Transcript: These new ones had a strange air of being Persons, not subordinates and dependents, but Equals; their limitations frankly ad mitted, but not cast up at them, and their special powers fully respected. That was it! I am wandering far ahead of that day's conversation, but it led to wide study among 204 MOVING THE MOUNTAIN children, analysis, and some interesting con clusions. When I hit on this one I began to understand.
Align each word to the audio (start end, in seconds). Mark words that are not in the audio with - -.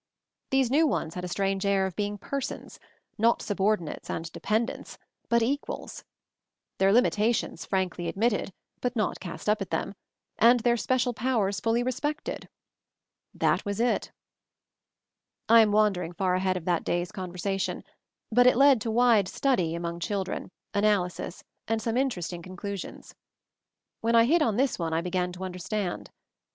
These 0.49 0.71
new 0.71 0.87
ones 0.87 1.13
had 1.13 1.23
a 1.23 1.27
strange 1.27 1.63
air 1.63 1.85
of 1.85 1.95
being 1.95 2.17
Persons, 2.17 2.79
not 3.19 3.39
subordinates 3.43 4.09
and 4.09 4.31
dependents, 4.31 4.97
but 5.29 5.43
Equals; 5.43 6.03
their 6.79 6.91
limitations 6.91 7.65
frankly 7.67 8.07
ad 8.09 8.17
mitted, 8.17 8.51
but 8.79 8.95
not 8.95 9.19
cast 9.19 9.47
up 9.47 9.61
at 9.61 9.69
them, 9.69 9.93
and 10.39 10.61
their 10.61 10.75
special 10.75 11.13
powers 11.13 11.59
fully 11.59 11.83
respected. 11.83 12.49
That 13.35 13.63
was 13.63 13.79
it! 13.79 14.11
I 15.47 15.59
am 15.61 15.71
wandering 15.71 16.13
far 16.13 16.33
ahead 16.33 16.57
of 16.57 16.65
that 16.65 16.83
day's 16.83 17.11
conversation, 17.11 17.83
but 18.31 18.47
it 18.47 18.57
led 18.57 18.81
to 18.81 18.89
wide 18.89 19.27
study 19.27 19.75
among 19.75 19.99
204 19.99 20.15
MOVING 20.33 20.49
THE 20.73 20.81
MOUNTAIN 20.81 20.81
children, 20.81 20.93
analysis, 20.95 21.43
and 21.67 21.79
some 21.79 21.95
interesting 21.95 22.41
con 22.41 22.57
clusions. 22.57 23.13
When 23.99 24.15
I 24.15 24.25
hit 24.25 24.41
on 24.41 24.55
this 24.57 24.79
one 24.79 24.93
I 24.93 25.01
began 25.01 25.31
to 25.33 25.43
understand. 25.43 26.09